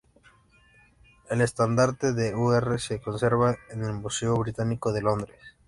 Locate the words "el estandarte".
1.29-2.11